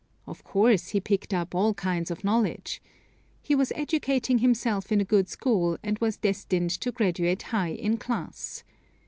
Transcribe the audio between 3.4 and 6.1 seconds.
was educating himself in a good school, and